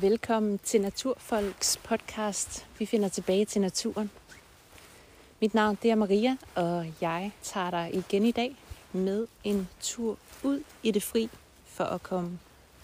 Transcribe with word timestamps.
Velkommen 0.00 0.58
til 0.58 0.80
Naturfolks 0.80 1.76
podcast. 1.76 2.66
Vi 2.78 2.86
finder 2.86 3.08
tilbage 3.08 3.44
til 3.44 3.60
naturen. 3.60 4.10
Mit 5.40 5.54
navn 5.54 5.78
det 5.82 5.90
er 5.90 5.94
Maria, 5.94 6.36
og 6.54 6.92
jeg 7.00 7.32
tager 7.42 7.70
dig 7.70 7.90
igen 7.94 8.24
i 8.24 8.30
dag 8.30 8.56
med 8.92 9.26
en 9.44 9.68
tur 9.80 10.18
ud 10.42 10.62
i 10.82 10.90
det 10.90 11.02
fri 11.02 11.30
for 11.66 11.84
at 11.84 12.02
komme 12.02 12.38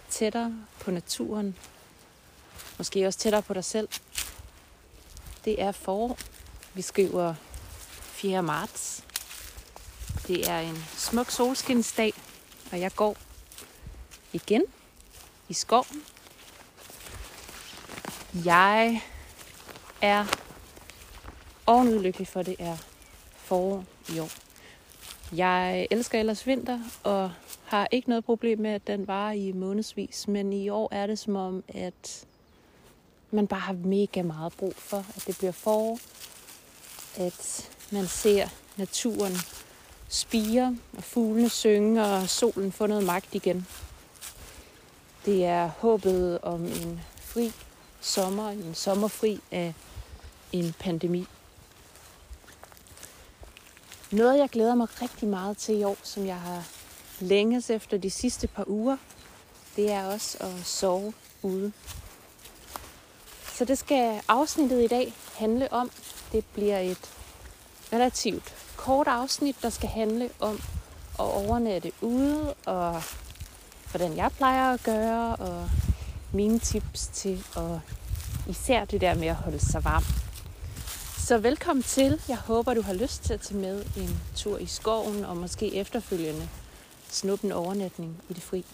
tættere 0.09 0.55
på 0.81 0.91
naturen. 0.91 1.57
Måske 2.79 3.07
også 3.07 3.19
tættere 3.19 3.43
på 3.43 3.55
dig 3.55 3.65
selv. 3.65 3.89
Det 5.45 5.63
er 5.63 5.73
forår. 5.73 6.19
Vi 6.75 6.83
skriver 6.83 7.35
4. 8.03 8.43
marts. 8.43 9.05
Det 10.27 10.51
er 10.51 10.59
en 10.59 10.85
smuk 10.97 11.31
solskinsdag, 11.31 12.13
og 12.73 12.81
jeg 12.81 12.95
går 12.95 13.17
igen 14.33 14.63
i 15.49 15.53
skoven. 15.55 16.14
Jeg 18.35 19.03
er 20.03 20.25
ovenudlykkelig 21.67 22.29
for, 22.29 22.43
det 22.43 22.57
er 22.59 22.77
forår 23.37 23.85
i 24.09 24.19
år. 24.19 24.31
Jeg 25.37 25.89
elsker 25.91 26.21
ellers 26.21 26.47
vinter, 26.47 26.81
og 27.03 27.33
har 27.65 27.89
ikke 27.91 28.09
noget 28.09 28.25
problem 28.25 28.59
med, 28.59 28.71
at 28.71 28.87
den 28.87 29.07
varer 29.07 29.33
i 29.33 29.53
månedsvis. 29.53 30.29
Men 30.29 30.53
i 30.53 30.69
år 30.69 30.89
er 30.93 31.07
det 31.07 31.19
som 31.19 31.37
om, 31.37 31.65
at 31.69 32.27
man 33.31 33.47
bare 33.47 33.61
har 33.61 33.73
mega 33.73 34.23
meget 34.23 34.53
brug 34.53 34.75
for, 34.77 35.05
at 35.17 35.25
det 35.27 35.39
bliver 35.39 35.53
forår. 35.53 35.99
At 37.17 37.71
man 37.91 38.07
ser 38.07 38.49
naturen 38.77 39.33
spire, 40.09 40.77
og 40.97 41.03
fuglene 41.03 41.49
synge, 41.49 42.05
og 42.05 42.29
solen 42.29 42.73
får 42.73 42.87
noget 42.87 43.05
magt 43.05 43.35
igen. 43.35 43.67
Det 45.25 45.45
er 45.45 45.67
håbet 45.67 46.39
om 46.41 46.65
en 46.65 47.01
fri 47.21 47.53
sommer, 48.05 48.51
en 48.51 48.75
sommerfri 48.75 49.41
af 49.51 49.75
en 50.53 50.75
pandemi. 50.79 51.27
Noget, 54.11 54.39
jeg 54.39 54.49
glæder 54.49 54.75
mig 54.75 55.03
rigtig 55.03 55.29
meget 55.29 55.59
til 55.59 55.81
i 55.81 55.85
år, 55.85 55.97
som 56.03 56.27
jeg 56.27 56.41
har 56.41 56.69
længes 57.21 57.71
efter 57.71 57.99
de 57.99 58.11
sidste 58.11 58.47
par 58.47 58.65
uger, 58.67 58.97
det 59.77 59.93
er 59.93 60.07
også 60.07 60.39
at 60.41 60.67
sove 60.67 61.13
ude. 61.43 61.73
Så 63.53 63.65
det 63.65 63.79
skal 63.79 64.21
afsnittet 64.29 64.85
i 64.85 64.87
dag 64.87 65.15
handle 65.35 65.73
om. 65.73 65.91
Det 66.33 66.45
bliver 66.45 66.79
et 66.79 67.11
relativt 67.93 68.55
kort 68.77 69.07
afsnit, 69.09 69.57
der 69.63 69.71
skal 69.71 69.89
handle 69.89 70.31
om 70.41 70.55
at 71.19 71.25
overnatte 71.25 71.93
ude, 72.01 72.55
og 72.67 73.03
hvordan 73.91 74.17
jeg 74.17 74.31
plejer 74.33 74.75
at 74.75 74.83
gøre, 74.83 75.37
og 75.37 75.71
mine 76.35 76.59
tips 76.59 77.07
til 77.07 77.45
at 77.57 77.79
især 78.49 78.85
det 78.85 79.01
der 79.01 79.15
med 79.15 79.29
at 79.29 79.35
holde 79.35 79.59
sig 79.59 79.85
varm. 79.85 80.05
Så 81.19 81.39
velkommen 81.39 81.83
til. 81.83 82.21
Jeg 82.29 82.37
håber, 82.37 82.75
du 82.75 82.83
har 82.83 82.93
lyst 82.93 83.23
til 83.25 83.35
at 83.35 83.41
tage 83.41 83.61
med 83.61 83.85
en 83.97 84.21
tur 84.37 84.59
i 84.59 84.67
skoven, 84.67 85.25
og 85.25 85.37
måske 85.37 85.75
efterfølgende 85.75 86.49
snuppe 87.09 87.47
en 87.47 87.53
overnatning 87.53 88.23
i 88.29 88.33
det 88.33 88.43
fri. 88.43 88.65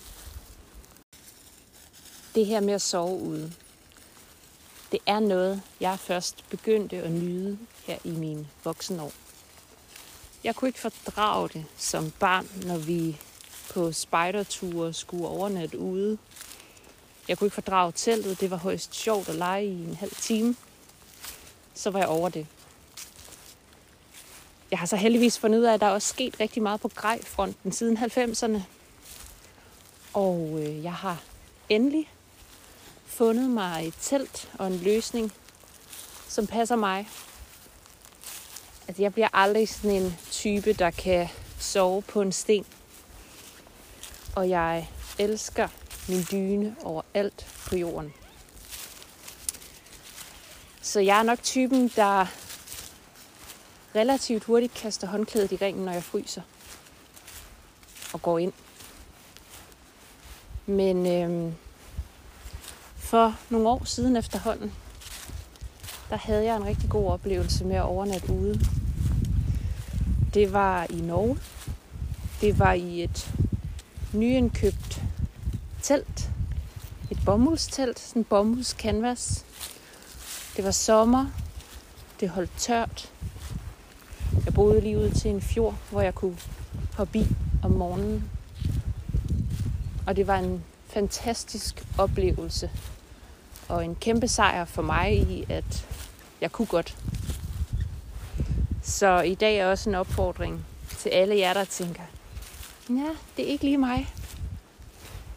Det 2.35 2.47
her 2.47 2.61
med 2.61 2.75
at 2.75 2.83
sove 2.83 3.21
ude, 3.21 3.53
det 4.93 5.01
er 5.07 5.21
noget, 5.21 5.63
jeg 5.81 5.99
først 5.99 6.45
begyndte 6.51 6.97
at 6.97 7.11
nyde 7.11 7.59
her 7.87 7.99
i 8.05 8.11
mine 8.11 8.49
voksenår. 8.65 9.13
Jeg 10.45 10.57
kunne 10.57 10.69
ikke 10.69 10.81
fordrage 10.81 11.49
det 11.49 11.65
som 11.77 12.11
barn, 12.11 12.49
når 12.67 12.79
vi 12.79 13.21
på 13.71 13.93
spejderture 13.93 14.93
skulle 14.93 15.29
overnatte 15.29 15.79
ude. 15.79 16.19
Jeg 17.31 17.39
kunne 17.39 17.47
ikke 17.47 17.55
fordrage 17.55 17.93
teltet. 17.93 18.41
Det 18.41 18.51
var 18.51 18.57
højst 18.57 18.95
sjovt 18.95 19.29
at 19.29 19.35
lege 19.35 19.67
i 19.67 19.85
en 19.85 19.95
halv 19.95 20.13
time. 20.21 20.57
Så 21.75 21.91
var 21.91 21.99
jeg 21.99 22.09
over 22.09 22.29
det. 22.29 22.47
Jeg 24.71 24.79
har 24.79 24.87
så 24.87 24.97
heldigvis 24.97 25.39
fundet 25.39 25.59
ud 25.59 25.65
af, 25.65 25.75
at 25.75 25.81
der 25.81 25.87
er 25.87 25.91
også 25.91 26.09
sket 26.09 26.41
rigtig 26.41 26.63
meget 26.63 26.81
på 26.81 26.89
grejfronten 26.89 27.73
siden 27.73 27.99
90'erne. 27.99 28.61
Og 30.13 30.59
øh, 30.63 30.85
jeg 30.85 30.93
har 30.93 31.23
endelig 31.69 32.11
fundet 33.07 33.51
mig 33.51 33.89
et 33.89 33.95
telt 34.01 34.51
og 34.59 34.67
en 34.67 34.77
løsning, 34.77 35.33
som 36.29 36.47
passer 36.47 36.77
mig. 36.77 37.09
Altså, 38.89 39.03
jeg 39.03 39.13
bliver 39.13 39.29
aldrig 39.33 39.69
sådan 39.69 39.91
en 39.91 40.17
type, 40.31 40.73
der 40.73 40.91
kan 40.91 41.29
sove 41.59 42.03
på 42.03 42.23
en 42.23 42.33
sten. 42.33 42.67
Og 44.37 44.49
jeg 44.49 44.89
elsker 45.19 45.69
min 46.11 46.27
dyne 46.31 46.77
over 46.83 47.03
alt 47.15 47.47
på 47.69 47.77
jorden. 47.77 48.13
Så 50.83 51.01
jeg 51.01 51.19
er 51.19 51.23
nok 51.23 51.43
typen, 51.43 51.89
der 51.97 52.27
relativt 53.95 54.45
hurtigt 54.45 54.75
kaster 54.75 55.07
håndklædet 55.07 55.53
i 55.53 55.57
ringen, 55.57 55.85
når 55.85 55.93
jeg 55.93 56.05
fryser. 56.05 56.43
Og 58.13 58.23
går 58.23 58.39
ind. 58.39 58.53
Men 60.67 61.07
øhm, 61.07 61.55
for 62.97 63.37
nogle 63.51 63.69
år 63.69 63.85
siden 63.85 64.17
efterhånden, 64.17 64.73
der 66.11 66.17
havde 66.17 66.45
jeg 66.45 66.57
en 66.57 66.65
rigtig 66.65 66.91
god 66.91 67.07
oplevelse 67.07 67.65
med 67.65 67.77
at 67.77 67.83
overnatte 67.83 68.33
ude. 68.33 68.61
Det 70.35 70.53
var 70.53 70.87
i 70.91 71.01
Norge. 71.01 71.39
Det 72.41 72.59
var 72.59 72.73
i 72.73 73.03
et 73.03 73.31
nyindkøbt 74.13 75.03
telt. 75.83 76.31
Et 77.11 77.19
bomuldstelt, 77.25 77.99
sådan 77.99 78.21
en 78.21 78.25
bomuldscanvas. 78.25 79.45
Det 80.57 80.65
var 80.65 80.71
sommer. 80.71 81.27
Det 82.21 82.29
holdt 82.29 82.51
tørt. 82.59 83.13
Jeg 84.45 84.55
boede 84.55 84.81
lige 84.81 84.99
ud 84.99 85.11
til 85.11 85.31
en 85.31 85.41
fjord, 85.41 85.75
hvor 85.91 86.01
jeg 86.01 86.15
kunne 86.15 86.37
hoppe 86.97 87.19
i 87.19 87.27
om 87.63 87.71
morgenen. 87.71 88.31
Og 90.07 90.17
det 90.17 90.27
var 90.27 90.37
en 90.37 90.65
fantastisk 90.87 91.85
oplevelse. 91.99 92.71
Og 93.69 93.85
en 93.85 93.95
kæmpe 93.95 94.29
sejr 94.29 94.65
for 94.65 94.83
mig 94.83 95.17
i, 95.17 95.47
at 95.49 95.87
jeg 96.41 96.53
kunne 96.53 96.67
godt. 96.67 96.97
Så 98.83 99.21
i 99.21 99.35
dag 99.35 99.57
er 99.59 99.67
også 99.67 99.91
en 99.91 99.95
opfordring 99.95 100.65
til 100.99 101.09
alle 101.09 101.39
jer, 101.39 101.53
der 101.53 101.65
tænker, 101.65 102.03
ja, 102.89 103.09
det 103.37 103.45
er 103.45 103.49
ikke 103.49 103.65
lige 103.65 103.79
mig. 103.79 104.15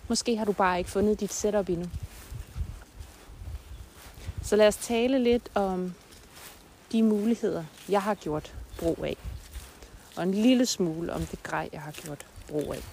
Måske 0.07 0.37
har 0.37 0.45
du 0.45 0.51
bare 0.51 0.77
ikke 0.77 0.89
fundet 0.89 1.19
dit 1.19 1.33
setup 1.33 1.69
endnu. 1.69 1.89
Så 4.43 4.55
lad 4.55 4.67
os 4.67 4.75
tale 4.75 5.19
lidt 5.19 5.49
om 5.55 5.93
de 6.91 7.03
muligheder, 7.03 7.63
jeg 7.89 8.01
har 8.01 8.13
gjort 8.13 8.55
brug 8.77 9.05
af. 9.05 9.17
Og 10.15 10.23
en 10.23 10.33
lille 10.33 10.65
smule 10.65 11.13
om 11.13 11.25
det 11.25 11.43
grej, 11.43 11.69
jeg 11.73 11.81
har 11.81 11.91
gjort 11.91 12.25
brug 12.47 12.73
af. 12.73 12.83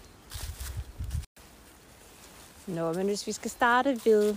Nå, 2.67 2.93
men 2.93 3.07
hvis 3.07 3.27
vi 3.27 3.33
skal 3.33 3.51
starte 3.51 4.01
ved 4.05 4.37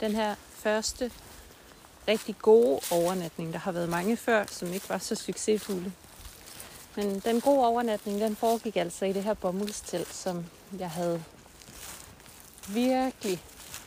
den 0.00 0.14
her 0.14 0.34
første 0.50 1.10
rigtig 2.08 2.36
gode 2.42 2.80
overnatning. 2.90 3.52
Der 3.52 3.58
har 3.58 3.72
været 3.72 3.88
mange 3.88 4.16
før, 4.16 4.44
som 4.48 4.72
ikke 4.72 4.88
var 4.88 4.98
så 4.98 5.14
succesfulde. 5.14 5.92
Men 6.96 7.20
den 7.20 7.40
gode 7.40 7.66
overnatning, 7.66 8.20
den 8.20 8.36
foregik 8.36 8.76
altså 8.76 9.04
i 9.04 9.12
det 9.12 9.24
her 9.24 9.34
bomuldstelt, 9.34 10.14
som 10.14 10.46
jeg 10.78 10.90
havde 10.90 11.24
virkelig 12.68 13.42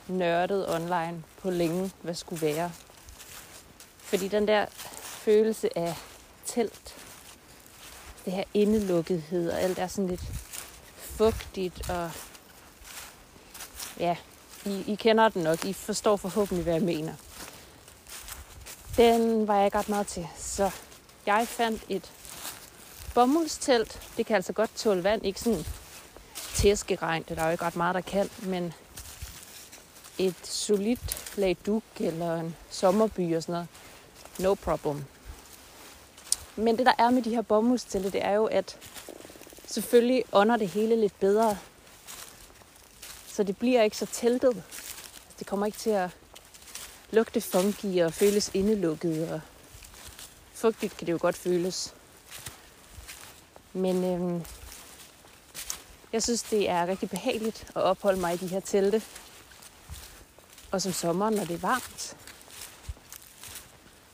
nørdet 0.07 0.69
online 0.75 1.23
på 1.41 1.49
længe, 1.49 1.91
hvad 2.01 2.13
skulle 2.13 2.41
være. 2.41 2.71
Fordi 3.97 4.27
den 4.27 4.47
der 4.47 4.65
følelse 5.01 5.77
af 5.77 5.95
telt, 6.45 6.95
det 8.25 8.33
her 8.33 8.43
indelukkethed 8.53 9.51
og 9.51 9.61
alt 9.61 9.79
er 9.79 9.87
sådan 9.87 10.07
lidt 10.07 10.23
fugtigt 10.97 11.89
og 11.89 12.11
ja, 13.99 14.17
I, 14.65 14.83
I 14.87 14.95
kender 14.95 15.29
den 15.29 15.43
nok. 15.43 15.65
I 15.65 15.73
forstår 15.73 16.15
forhåbentlig, 16.15 16.63
hvad 16.63 16.73
jeg 16.73 16.83
mener. 16.83 17.13
Den 18.97 19.47
var 19.47 19.55
jeg 19.55 19.65
ikke 19.65 19.77
ret 19.77 19.89
meget 19.89 20.07
til, 20.07 20.27
så 20.37 20.71
jeg 21.25 21.47
fandt 21.47 21.83
et 21.89 22.11
bomuldstelt. 23.13 24.01
Det 24.17 24.25
kan 24.25 24.35
altså 24.35 24.53
godt 24.53 24.75
tåle 24.75 25.03
vand, 25.03 25.25
ikke 25.25 25.39
sådan 25.39 25.65
tæskeregn, 26.55 27.23
det 27.23 27.31
er 27.31 27.35
der 27.35 27.45
jo 27.45 27.51
ikke 27.51 27.65
ret 27.65 27.75
meget, 27.75 27.95
der 27.95 28.01
kan, 28.01 28.29
men 28.39 28.73
et 30.17 30.47
solidt 30.47 31.37
lag 31.37 31.57
duk 31.65 31.83
eller 31.99 32.35
en 32.35 32.55
sommerby 32.69 33.35
og 33.35 33.43
sådan 33.43 33.53
noget, 33.53 33.67
no 34.39 34.53
problem. 34.53 35.03
Men 36.55 36.77
det 36.77 36.85
der 36.85 36.93
er 36.97 37.09
med 37.09 37.21
de 37.21 37.35
her 37.35 37.41
bomuldstelte, 37.41 38.11
det 38.11 38.25
er 38.25 38.31
jo, 38.31 38.45
at 38.45 38.77
selvfølgelig 39.67 40.23
ånder 40.31 40.57
det 40.57 40.67
hele 40.67 40.95
lidt 40.95 41.19
bedre. 41.19 41.57
Så 43.27 43.43
det 43.43 43.57
bliver 43.57 43.83
ikke 43.83 43.97
så 43.97 44.05
teltet. 44.05 44.55
Altså, 44.55 45.35
det 45.39 45.47
kommer 45.47 45.65
ikke 45.65 45.77
til 45.77 45.89
at 45.89 46.09
lugte 47.11 47.41
funky 47.41 48.01
og 48.01 48.13
føles 48.13 48.51
indelukket. 48.53 49.31
Og 49.31 49.41
fugtigt 50.53 50.97
kan 50.97 51.07
det 51.07 51.13
jo 51.13 51.17
godt 51.21 51.37
føles. 51.37 51.93
Men 53.73 54.03
øhm, 54.03 54.45
jeg 56.15 56.23
synes, 56.23 56.43
det 56.43 56.69
er 56.69 56.87
rigtig 56.87 57.09
behageligt 57.09 57.67
at 57.75 57.81
opholde 57.81 58.19
mig 58.19 58.33
i 58.33 58.37
de 58.37 58.47
her 58.47 58.59
telte. 58.59 59.01
Og 60.71 60.81
om 60.81 60.93
sommeren, 60.93 61.33
når 61.33 61.45
det 61.45 61.53
er 61.53 61.57
varmt. 61.57 62.17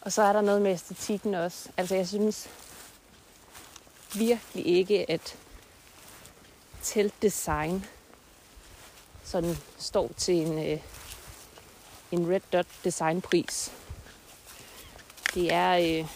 Og 0.02 0.12
så 0.12 0.22
er 0.22 0.34
der 0.34 0.42
noget 0.42 0.62
med 0.62 0.72
æstetikken 0.72 1.34
også. 1.34 1.70
Altså 1.78 1.96
jeg 1.96 2.08
synes 2.08 2.50
virkelig 4.16 4.68
ikke, 4.68 5.12
at 5.12 5.38
teltdesign 6.84 7.86
sådan 9.24 9.58
står 9.78 10.12
til 10.18 10.36
en, 10.36 10.72
øh, 10.72 10.80
en 12.12 12.32
Red 12.32 12.42
Dot 12.54 12.68
designpris. 12.84 13.72
Det 15.34 15.54
er 15.54 16.00
øh, 16.02 16.08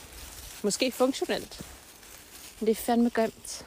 måske 0.64 0.92
funktionelt, 0.92 1.62
men 2.60 2.68
det 2.68 2.72
er 2.72 2.84
fandme 2.84 3.10
grimt. 3.10 3.66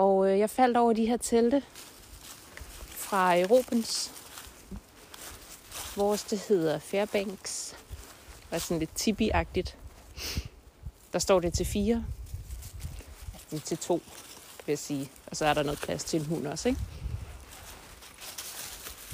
Og 0.00 0.30
øh, 0.30 0.38
jeg 0.38 0.50
faldt 0.50 0.76
over 0.76 0.92
de 0.92 1.06
her 1.06 1.16
telte 1.16 1.62
fra 2.88 3.38
Europens. 3.38 4.12
Vores, 5.96 6.22
det 6.22 6.38
hedder 6.38 6.78
Fairbanks. 6.78 7.76
Det 8.30 8.56
er 8.56 8.58
sådan 8.58 8.78
lidt 8.78 8.90
tibi-agtigt. 8.94 9.76
Der 11.12 11.18
står 11.18 11.40
det 11.40 11.54
til 11.54 11.66
fire. 11.66 12.04
Det 13.50 13.56
er 13.56 13.60
til 13.60 13.78
to, 13.78 14.02
vil 14.66 14.72
jeg 14.72 14.78
sige. 14.78 15.10
Og 15.26 15.36
så 15.36 15.46
er 15.46 15.54
der 15.54 15.62
noget 15.62 15.80
plads 15.80 16.04
til 16.04 16.20
en 16.20 16.26
hund 16.26 16.46
også, 16.46 16.68
ikke? 16.68 16.80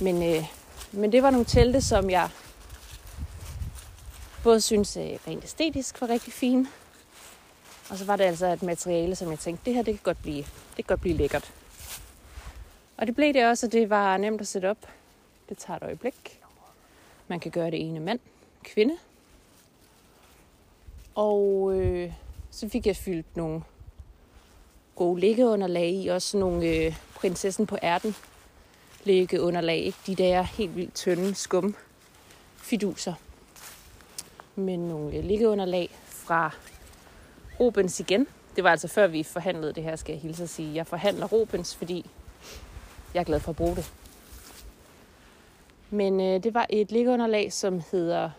Men, 0.01 0.23
øh, 0.23 0.45
men 0.93 1.13
det 1.13 1.23
var 1.23 1.31
nogle 1.31 1.47
telte, 1.47 1.81
som 1.81 2.11
jeg 2.11 2.31
både 4.43 4.61
synes 4.61 4.97
øh, 4.97 5.19
rent 5.29 5.45
æstetisk 5.45 6.01
var 6.01 6.09
rigtig 6.09 6.33
fine. 6.33 6.67
Og 7.91 7.99
så 7.99 8.05
var 8.05 8.17
det 8.17 8.25
altså 8.25 8.47
et 8.47 8.63
materiale, 8.63 9.15
som 9.15 9.31
jeg 9.31 9.39
tænkte, 9.39 9.65
det 9.65 9.75
her 9.75 9.83
det 9.83 9.95
kan 9.95 10.03
godt 10.03 10.23
blive, 10.23 10.43
det 10.43 10.77
kan 10.77 10.85
godt 10.85 11.01
blive 11.01 11.17
lækkert. 11.17 11.53
Og 12.97 13.07
det 13.07 13.15
blev 13.15 13.35
det 13.35 13.47
også, 13.47 13.67
og 13.67 13.73
det 13.73 13.91
var 13.91 14.17
nemt 14.17 14.41
at 14.41 14.47
sætte 14.47 14.71
op. 14.71 14.89
Det 15.49 15.59
tager 15.59 15.77
et 15.77 15.83
øjeblik. 15.83 16.41
Man 17.29 17.41
kan 17.41 17.51
gøre 17.51 17.71
det 17.71 17.89
ene 17.89 18.01
mand, 18.01 18.21
kvinde. 18.65 18.97
Og 21.15 21.73
øh, 21.75 22.13
så 22.51 22.69
fik 22.69 22.87
jeg 22.87 22.97
fyldt 22.97 23.37
nogle 23.37 23.63
gode 24.95 25.21
liggeunderlag 25.21 25.91
i. 25.91 26.09
Også 26.09 26.39
nogle 26.39 26.67
øh, 26.67 26.97
prinsessen 27.15 27.67
på 27.67 27.79
ærten 27.83 28.17
liggeunderlag. 29.05 29.79
Ikke? 29.79 29.99
De 30.07 30.15
der 30.15 30.43
helt 30.43 30.77
vildt 30.77 30.95
tynde 30.95 31.35
skum 31.35 31.77
fiduser. 32.57 33.15
Men 34.55 34.89
nogle 34.89 35.17
øh, 35.17 35.25
liggeunderlag 35.25 35.91
fra 36.09 36.51
Robens 37.61 38.01
igen. 38.01 38.27
Det 38.57 38.65
var 38.65 38.71
altså 38.71 38.89
før 38.89 39.07
vi 39.07 39.23
forhandlede 39.23 39.73
det 39.73 39.83
her, 39.83 39.97
skal 39.97 40.13
jeg 40.13 40.21
hilse 40.21 40.43
at 40.43 40.49
sige. 40.49 40.75
Jeg 40.75 40.87
forhandler 40.87 41.27
Robens, 41.27 41.77
fordi 41.77 42.11
jeg 43.15 43.21
er 43.21 43.25
glad 43.25 43.41
for 43.41 43.51
at 43.51 43.57
bruge 43.57 43.77
det. 43.77 43.93
Men 45.91 46.21
øh, 46.21 46.43
det 46.43 46.55
var 46.55 46.67
et 46.71 46.93
liggeunderlag, 46.93 47.53
som 47.53 47.83
hedder 47.93 48.31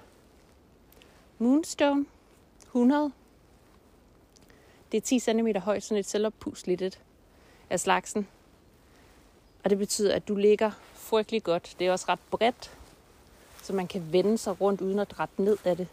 Moonstone 1.39 2.05
100. 2.65 3.11
Det 4.91 4.97
er 4.97 5.01
10 5.01 5.19
cm 5.19 5.47
højt, 5.57 5.83
sådan 5.83 5.99
et 5.99 6.05
selvoppusligt 6.05 6.99
af 7.69 7.79
slagsen. 7.79 8.27
Og 9.63 9.69
det 9.69 9.77
betyder, 9.77 10.15
at 10.15 10.27
du 10.27 10.35
ligger 10.35 10.71
frygtelig 10.93 11.43
godt. 11.43 11.75
Det 11.79 11.87
er 11.87 11.91
også 11.91 12.05
ret 12.09 12.19
bredt, 12.31 12.77
så 13.63 13.73
man 13.73 13.87
kan 13.87 14.11
vende 14.11 14.37
sig 14.37 14.61
rundt 14.61 14.81
uden 14.81 14.99
at 14.99 15.11
drætte 15.11 15.41
ned 15.41 15.57
af 15.65 15.77
det. 15.77 15.87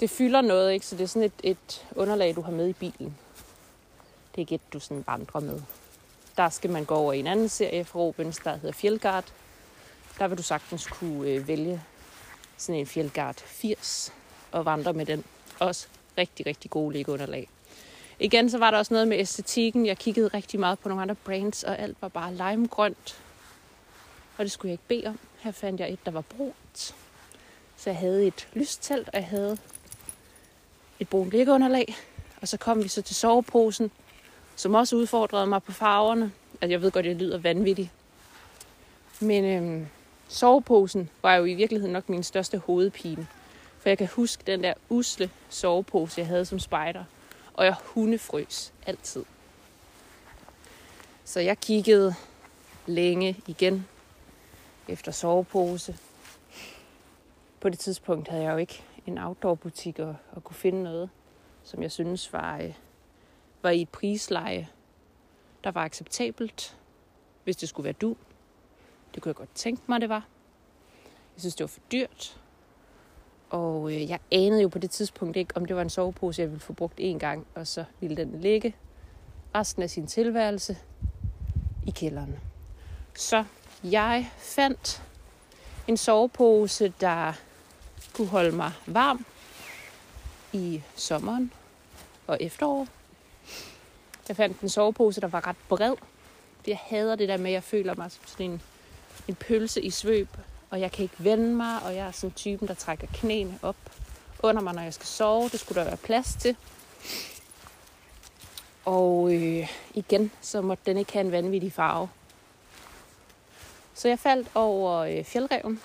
Det 0.00 0.10
fylder 0.10 0.40
noget, 0.40 0.72
ikke? 0.72 0.86
Så 0.86 0.96
det 0.96 1.02
er 1.02 1.08
sådan 1.08 1.26
et, 1.26 1.32
et 1.42 1.86
underlag, 1.96 2.36
du 2.36 2.40
har 2.40 2.52
med 2.52 2.68
i 2.68 2.72
bilen. 2.72 3.16
Det 4.30 4.34
er 4.34 4.38
ikke 4.38 4.54
et, 4.54 4.72
du 4.72 4.80
sådan 4.80 5.04
vandrer 5.06 5.40
med. 5.40 5.60
Der 6.36 6.48
skal 6.48 6.70
man 6.70 6.84
gå 6.84 6.94
over 6.94 7.12
i 7.12 7.18
en 7.18 7.26
anden 7.26 7.48
serie 7.48 7.84
fra 7.84 7.98
Robins, 7.98 8.36
der 8.36 8.56
hedder 8.56 8.72
Fjellgard. 8.72 9.24
Der 10.18 10.28
vil 10.28 10.38
du 10.38 10.42
sagtens 10.42 10.86
kunne 10.86 11.28
øh, 11.28 11.48
vælge 11.48 11.82
sådan 12.56 12.80
en 12.80 12.86
Fjellgard 12.86 13.36
80 13.36 14.12
og 14.52 14.64
vandre 14.64 14.92
med 14.92 15.06
den. 15.06 15.24
Også 15.58 15.88
rigtig, 16.18 16.46
rigtig 16.46 16.70
gode 16.70 16.92
liggeunderlag. 16.92 17.48
Igen, 18.18 18.50
så 18.50 18.58
var 18.58 18.70
der 18.70 18.78
også 18.78 18.94
noget 18.94 19.08
med 19.08 19.18
æstetikken. 19.18 19.86
Jeg 19.86 19.98
kiggede 19.98 20.28
rigtig 20.28 20.60
meget 20.60 20.78
på 20.78 20.88
nogle 20.88 21.02
andre 21.02 21.14
brands, 21.14 21.62
og 21.62 21.78
alt 21.78 21.96
var 22.00 22.08
bare 22.08 22.34
limegrønt. 22.34 23.20
Og 24.38 24.44
det 24.44 24.52
skulle 24.52 24.70
jeg 24.70 24.72
ikke 24.72 25.02
bede 25.02 25.06
om. 25.06 25.18
Her 25.38 25.50
fandt 25.50 25.80
jeg 25.80 25.92
et, 25.92 25.98
der 26.04 26.10
var 26.10 26.20
brunt. 26.20 26.94
Så 27.76 27.90
jeg 27.90 27.96
havde 27.96 28.26
et 28.26 28.48
lystelt, 28.54 29.08
og 29.08 29.14
jeg 29.14 29.26
havde 29.26 29.58
et 31.00 31.08
brunt 31.08 31.30
liggeunderlag. 31.30 31.96
Og 32.40 32.48
så 32.48 32.56
kom 32.56 32.82
vi 32.82 32.88
så 32.88 33.02
til 33.02 33.16
soveposen, 33.16 33.90
som 34.56 34.74
også 34.74 34.96
udfordrede 34.96 35.46
mig 35.46 35.62
på 35.62 35.72
farverne. 35.72 36.32
Altså, 36.52 36.72
jeg 36.72 36.82
ved 36.82 36.90
godt, 36.90 37.04
det 37.04 37.16
lyder 37.16 37.38
vanvittigt. 37.38 37.90
Men 39.20 39.44
øhm, 39.44 39.86
soveposen 40.28 41.10
var 41.22 41.34
jo 41.34 41.44
i 41.44 41.54
virkeligheden 41.54 41.92
nok 41.92 42.08
min 42.08 42.22
største 42.22 42.58
hovedpine. 42.58 43.26
For 43.78 43.88
jeg 43.88 43.98
kan 43.98 44.08
huske 44.08 44.42
den 44.46 44.62
der 44.62 44.74
usle 44.88 45.30
sovepose, 45.48 46.20
jeg 46.20 46.26
havde 46.26 46.44
som 46.44 46.58
spejder. 46.58 47.04
Og 47.54 47.64
jeg 47.64 47.74
hundefrøs 47.84 48.72
altid. 48.86 49.24
Så 51.24 51.40
jeg 51.40 51.58
kiggede 51.58 52.14
længe 52.86 53.36
igen 53.46 53.86
efter 54.88 55.12
sovepose. 55.12 55.96
På 57.60 57.68
det 57.68 57.78
tidspunkt 57.78 58.28
havde 58.28 58.42
jeg 58.42 58.52
jo 58.52 58.56
ikke 58.56 58.82
en 59.08 59.18
outdoor-butik 59.18 59.98
og, 59.98 60.16
og 60.32 60.44
kunne 60.44 60.56
finde 60.56 60.82
noget, 60.82 61.10
som 61.62 61.82
jeg 61.82 61.92
synes 61.92 62.32
var, 62.32 62.58
øh, 62.58 62.74
var 63.62 63.70
i 63.70 63.82
et 63.82 63.88
prisleje, 63.88 64.68
der 65.64 65.70
var 65.70 65.84
acceptabelt, 65.84 66.76
hvis 67.44 67.56
det 67.56 67.68
skulle 67.68 67.84
være 67.84 67.92
du. 67.92 68.16
Det 69.14 69.22
kunne 69.22 69.30
jeg 69.30 69.36
godt 69.36 69.54
tænke 69.54 69.82
mig, 69.86 70.00
det 70.00 70.08
var. 70.08 70.26
Jeg 71.34 71.40
synes, 71.40 71.54
det 71.54 71.64
var 71.64 71.68
for 71.68 71.80
dyrt. 71.92 72.40
Og 73.50 73.92
øh, 73.92 74.10
jeg 74.10 74.18
anede 74.30 74.62
jo 74.62 74.68
på 74.68 74.78
det 74.78 74.90
tidspunkt 74.90 75.36
ikke, 75.36 75.56
om 75.56 75.64
det 75.64 75.76
var 75.76 75.82
en 75.82 75.90
sovepose, 75.90 76.42
jeg 76.42 76.50
ville 76.50 76.60
få 76.60 76.72
brugt 76.72 77.00
én 77.00 77.18
gang, 77.18 77.46
og 77.54 77.66
så 77.66 77.84
ville 78.00 78.16
den 78.16 78.40
ligge 78.40 78.76
resten 79.54 79.82
af 79.82 79.90
sin 79.90 80.06
tilværelse 80.06 80.78
i 81.86 81.90
kælderen. 81.90 82.38
Så 83.14 83.44
jeg 83.84 84.30
fandt 84.38 85.02
en 85.86 85.96
sovepose, 85.96 86.92
der 87.00 87.32
kunne 88.18 88.28
holde 88.28 88.56
mig 88.56 88.72
varm 88.86 89.24
i 90.52 90.82
sommeren 90.96 91.52
og 92.26 92.38
efteråret. 92.40 92.88
Jeg 94.28 94.36
fandt 94.36 94.60
en 94.60 94.68
sovepose, 94.68 95.20
der 95.20 95.26
var 95.26 95.46
ret 95.46 95.56
bred. 95.68 95.94
Jeg 96.66 96.78
hader 96.82 97.16
det 97.16 97.28
der 97.28 97.36
med, 97.36 97.46
at 97.46 97.52
jeg 97.52 97.62
føler 97.62 97.94
mig 97.94 98.12
som 98.12 98.22
sådan 98.26 98.50
en, 98.50 98.62
en 99.28 99.34
pølse 99.34 99.82
i 99.82 99.90
svøb, 99.90 100.28
og 100.70 100.80
jeg 100.80 100.92
kan 100.92 101.02
ikke 101.02 101.14
vende 101.18 101.54
mig, 101.54 101.82
og 101.82 101.94
jeg 101.94 102.06
er 102.06 102.12
sådan 102.12 102.34
typen, 102.34 102.68
der 102.68 102.74
trækker 102.74 103.06
knæene 103.14 103.58
op 103.62 103.76
under 104.42 104.62
mig, 104.62 104.74
når 104.74 104.82
jeg 104.82 104.94
skal 104.94 105.06
sove. 105.06 105.48
Det 105.48 105.60
skulle 105.60 105.80
der 105.80 105.86
være 105.86 105.96
plads 105.96 106.36
til. 106.40 106.56
Og 108.84 109.34
øh, 109.34 109.68
igen, 109.94 110.30
så 110.40 110.60
måtte 110.60 110.82
den 110.86 110.96
ikke 110.96 111.12
have 111.12 111.24
en 111.24 111.32
vanvittig 111.32 111.72
farve. 111.72 112.08
Så 113.94 114.08
jeg 114.08 114.18
faldt 114.18 114.48
over 114.54 114.98
øh, 114.98 115.24
fjeldreven. 115.24 115.80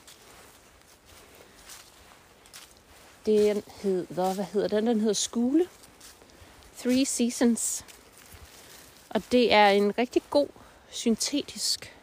Den 3.26 3.64
hedder, 3.82 4.34
hvad 4.34 4.46
hedder 4.46 4.68
den? 4.68 4.88
Den 4.88 5.00
hedder 5.00 5.14
Skule. 5.14 5.68
Three 6.78 7.06
Seasons. 7.06 7.86
Og 9.10 9.22
det 9.32 9.54
er 9.54 9.70
en 9.70 9.98
rigtig 9.98 10.22
god 10.30 10.48
syntetisk 10.90 11.94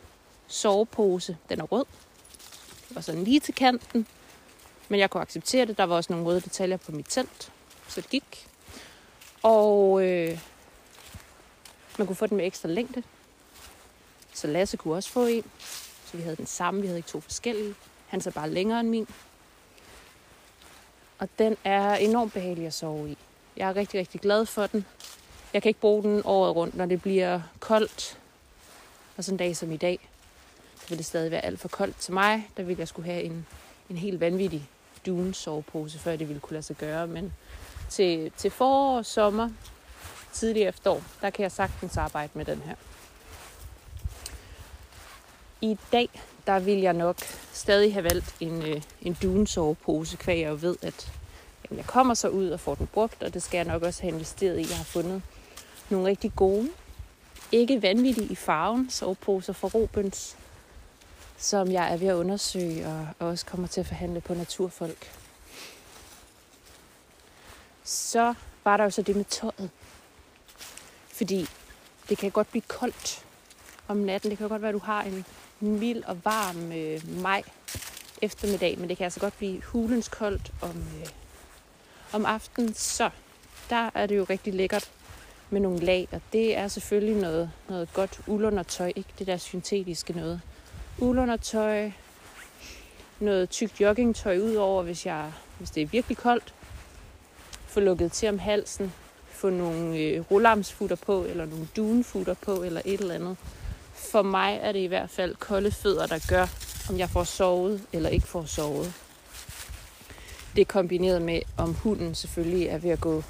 sovepose. 0.47 1.37
Den 1.49 1.61
er 1.61 1.65
rød. 1.65 1.85
Det 2.89 2.95
var 2.95 3.01
sådan 3.01 3.25
lige 3.25 3.41
til 3.41 3.55
kanten. 3.55 4.07
Men 4.89 5.01
jeg 5.01 5.11
kunne 5.11 5.23
acceptere 5.23 5.67
det. 5.67 5.79
Der 5.79 5.85
var 5.85 5.97
også 5.97 6.13
nogle 6.13 6.27
røde 6.27 6.41
detaljer 6.41 6.77
på 6.77 6.93
mit 6.93 7.07
telt. 7.09 7.53
Så 7.89 8.01
det 8.01 8.11
gik. 8.11 8.49
Og 9.43 10.05
øh, 10.07 10.41
man 11.99 12.07
kunne 12.07 12.17
få 12.17 12.27
den 12.27 12.37
med 12.37 12.47
ekstra 12.47 12.69
længde. 12.69 13.03
Så 14.33 14.47
Lasse 14.47 14.77
kunne 14.77 14.95
også 14.95 15.11
få 15.11 15.27
en. 15.27 15.45
Så 16.05 16.17
vi 16.17 16.23
havde 16.23 16.37
den 16.37 16.47
samme. 16.47 16.81
Vi 16.81 16.87
havde 16.87 16.99
ikke 16.99 17.09
to 17.09 17.21
forskellige. 17.21 17.75
Han 18.07 18.23
er 18.27 18.31
bare 18.31 18.51
længere 18.51 18.81
end 18.81 18.89
min. 18.89 19.09
Og 21.21 21.29
den 21.39 21.57
er 21.65 21.95
enormt 21.95 22.33
behagelig 22.33 22.67
at 22.67 22.75
sove 22.75 23.11
i. 23.11 23.19
Jeg 23.57 23.69
er 23.69 23.77
rigtig, 23.77 24.01
rigtig 24.01 24.21
glad 24.21 24.47
for 24.47 24.67
den. 24.67 24.87
Jeg 25.53 25.63
kan 25.63 25.71
ikke 25.71 25.81
bruge 25.81 26.03
den 26.03 26.23
året 26.25 26.57
rundt, 26.57 26.75
når 26.75 26.87
det 26.87 27.03
bliver 27.03 27.41
koldt. 27.61 28.19
Og 29.17 29.25
sådan 29.25 29.35
en 29.35 29.39
dag 29.39 29.57
som 29.57 29.73
i 29.73 29.77
dag, 29.77 30.09
så 30.81 30.89
vil 30.89 30.99
det 30.99 31.07
stadig 31.07 31.31
være 31.31 31.45
alt 31.45 31.61
for 31.61 31.69
koldt 31.69 31.97
til 31.97 32.15
mig. 32.15 32.49
Der 32.57 32.63
ville 32.63 32.81
jeg 32.81 32.89
skulle 32.89 33.11
have 33.11 33.23
en, 33.23 33.47
en 33.91 33.97
helt 33.97 34.21
vanvittig 34.21 34.69
dunesovepose, 35.07 35.99
før 35.99 36.17
det 36.17 36.29
ville 36.29 36.41
kunne 36.41 36.55
lade 36.55 36.63
sig 36.63 36.77
gøre. 36.77 37.07
Men 37.07 37.33
til, 37.89 38.33
til 38.37 38.51
forår, 38.51 39.03
sommer, 39.03 39.51
tidlig 40.33 40.63
efterår, 40.63 41.03
der 41.21 41.31
kan 41.31 41.43
jeg 41.43 41.53
sagtens 41.53 41.97
arbejde 41.97 42.31
med 42.35 42.45
den 42.45 42.63
her. 42.63 42.75
I 45.63 45.79
dag, 45.93 46.09
der 46.47 46.59
vil 46.59 46.79
jeg 46.79 46.93
nok 46.93 47.17
stadig 47.53 47.93
have 47.93 48.05
valgt 48.05 48.35
en, 48.41 48.63
øh, 48.63 48.83
en 49.03 49.17
dunsovepose, 49.23 50.17
kvæg 50.17 50.41
jeg 50.41 50.51
jo 50.51 50.59
ved, 50.61 50.77
at 50.83 51.13
jamen, 51.65 51.79
jeg 51.79 51.87
kommer 51.87 52.15
så 52.15 52.29
ud 52.29 52.49
og 52.49 52.61
får 52.61 52.75
den 52.75 52.87
brugt, 52.87 53.23
og 53.23 53.35
det 53.35 53.43
skal 53.43 53.59
jeg 53.59 53.67
nok 53.67 53.83
også 53.83 54.03
have 54.03 54.15
investeret 54.15 54.59
i. 54.59 54.69
Jeg 54.69 54.77
har 54.77 54.85
fundet 54.85 55.23
nogle 55.91 56.07
rigtig 56.07 56.33
gode, 56.37 56.69
ikke 57.53 57.83
vanvittige 57.83 58.27
i 58.27 58.35
farven, 58.35 58.91
soveposer 58.91 59.53
fra 59.53 59.69
Robens, 59.69 60.37
som 61.39 61.73
jeg 61.73 61.93
er 61.93 61.97
ved 61.97 62.09
at 62.09 62.15
undersøge 62.15 62.87
og 63.19 63.29
også 63.29 63.47
kommer 63.47 63.67
til 63.67 63.81
at 63.81 63.87
forhandle 63.87 64.21
på 64.21 64.35
Naturfolk. 64.35 65.13
Så 67.85 68.35
var 68.65 68.77
der 68.77 68.85
jo 68.85 68.91
så 68.91 69.03
det 69.03 69.17
med 69.17 69.25
tøjet. 69.25 69.71
Fordi 71.09 71.47
det 72.09 72.19
kan 72.19 72.31
godt 72.31 72.51
blive 72.51 72.63
koldt 72.69 73.25
om 73.89 73.97
natten. 73.97 74.31
Det 74.31 74.39
kan 74.39 74.49
godt 74.49 74.63
være, 74.63 74.69
at 74.69 74.75
du 74.75 74.79
har 74.79 75.03
en 75.03 75.25
mild 75.61 76.03
og 76.05 76.25
varm 76.25 76.73
øh, 76.73 77.23
maj 77.23 77.43
eftermiddag, 78.23 78.79
men 78.79 78.89
det 78.89 78.97
kan 78.97 79.05
altså 79.05 79.21
godt 79.21 79.39
blive 79.39 79.63
hulens 79.63 80.09
koldt 80.09 80.53
om, 80.63 80.77
øh, 81.01 81.09
om 82.13 82.27
aftenen. 82.27 82.75
Så 82.75 83.11
der 83.71 83.91
er 83.95 84.07
det 84.07 84.17
jo 84.17 84.27
rigtig 84.31 84.55
lækkert 84.55 84.91
med 85.51 85.61
nogle 85.61 85.79
lag, 85.79 86.09
og 86.13 86.21
det 86.33 86.57
er 86.57 86.69
selvfølgelig 86.69 87.17
noget, 87.17 87.51
noget 87.69 87.93
godt 87.93 88.21
uldundertøj, 88.27 88.93
ikke 88.97 89.11
det 89.19 89.27
der 89.27 89.37
syntetiske 89.37 90.13
noget. 90.13 90.41
Uldundertøj, 90.99 91.91
noget 93.21 93.51
tykt 93.51 93.81
joggingtøj 93.81 94.39
ud 94.39 94.55
over, 94.55 94.83
hvis, 94.83 95.07
jeg, 95.07 95.33
hvis 95.59 95.71
det 95.71 95.83
er 95.83 95.87
virkelig 95.87 96.17
koldt. 96.17 96.55
Få 97.67 97.81
lukket 97.81 98.13
til 98.13 98.29
om 98.29 98.39
halsen, 98.39 98.93
få 99.31 99.51
nogle 99.51 99.99
øh, 99.99 100.21
rullarmsfutter 100.31 100.97
på, 100.97 101.25
eller 101.25 101.47
nogle 101.47 101.69
dunfutter 101.77 102.35
på, 102.35 102.63
eller 102.63 102.83
et 102.85 103.01
eller 103.01 103.15
andet. 103.15 103.37
For 104.01 104.23
mig 104.23 104.59
er 104.63 104.73
det 104.73 104.79
i 104.81 104.87
hvert 104.87 105.11
fald 105.11 105.35
kolde 105.35 105.71
fødder, 105.71 106.07
der 106.07 106.19
gør, 106.29 106.47
om 106.91 106.99
jeg 106.99 107.11
får 107.11 107.25
sovet 107.25 107.83
eller 107.93 108.09
ikke 108.09 108.27
får 108.27 108.45
sovet. 108.45 108.93
Det 110.57 110.61
er 110.61 110.65
kombineret 110.65 111.23
med, 111.23 111.41
om 111.57 111.75
hunden 111.75 112.15
selvfølgelig 112.15 112.67
er 112.67 112.79
ved 112.79 112.91
at 112.91 113.01
gå 113.01 113.23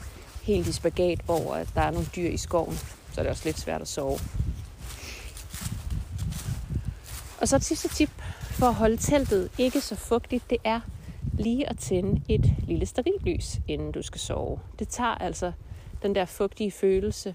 helt 0.42 0.66
i 0.66 0.72
spagat, 0.72 1.20
hvor 1.24 1.54
at 1.54 1.68
der 1.74 1.80
er 1.80 1.90
nogle 1.90 2.06
dyr 2.16 2.28
i 2.28 2.36
skoven. 2.36 2.78
Så 3.12 3.20
er 3.20 3.22
det 3.22 3.30
også 3.30 3.42
lidt 3.44 3.58
svært 3.58 3.82
at 3.82 3.88
sove. 3.88 4.18
Og 7.40 7.48
så 7.48 7.56
et 7.56 7.64
sidste 7.64 7.88
tip 7.88 8.10
for 8.50 8.66
at 8.66 8.74
holde 8.74 8.96
teltet 8.96 9.50
ikke 9.58 9.80
så 9.80 9.94
fugtigt, 9.94 10.50
det 10.50 10.58
er 10.64 10.80
lige 11.32 11.68
at 11.68 11.78
tænde 11.78 12.22
et 12.28 12.54
lille 12.58 12.86
sterillys, 12.86 13.58
inden 13.68 13.92
du 13.92 14.02
skal 14.02 14.20
sove. 14.20 14.60
Det 14.78 14.88
tager 14.88 15.14
altså 15.14 15.52
den 16.02 16.14
der 16.14 16.24
fugtige 16.24 16.70
følelse. 16.70 17.34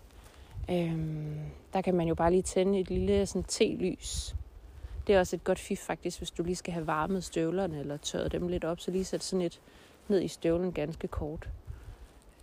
Øhm, 0.69 1.39
der 1.73 1.81
kan 1.81 1.95
man 1.95 2.07
jo 2.07 2.15
bare 2.15 2.31
lige 2.31 2.41
tænde 2.41 2.79
et 2.79 2.89
lille 2.89 3.25
sådan, 3.25 3.43
te-lys. 3.43 4.35
Det 5.07 5.15
er 5.15 5.19
også 5.19 5.35
et 5.35 5.43
godt 5.43 5.59
fif 5.59 5.79
faktisk, 5.79 6.17
hvis 6.17 6.31
du 6.31 6.43
lige 6.43 6.55
skal 6.55 6.73
have 6.73 6.87
varmet 6.87 7.23
støvlerne 7.23 7.79
eller 7.79 7.97
tørret 7.97 8.31
dem 8.31 8.47
lidt 8.47 8.63
op, 8.63 8.79
så 8.79 8.91
lige 8.91 9.05
sæt 9.05 9.23
sådan 9.23 9.45
et 9.45 9.61
ned 10.07 10.21
i 10.21 10.27
støvlen 10.27 10.71
ganske 10.71 11.07
kort. 11.07 11.49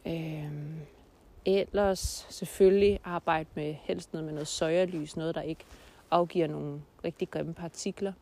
Øhm, 0.07 0.77
ellers 1.45 2.27
selvfølgelig 2.31 3.01
arbejde 3.05 3.49
med 3.55 3.75
helst 3.83 4.13
noget 4.13 4.25
med 4.25 4.33
noget 4.33 4.49
søjerlys, 4.49 5.17
noget 5.17 5.35
der 5.35 5.43
ikke 5.43 5.65
afgiver 6.11 6.47
nogle 6.47 6.81
rigtig 7.05 7.31
grimme 7.31 7.55
partikler. 7.55 8.13